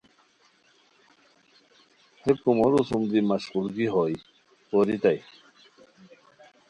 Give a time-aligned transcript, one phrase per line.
[2.23, 4.15] ہے کومورو سوم دی مشقولگی ہوئے،
[4.69, 5.19] پوریتائے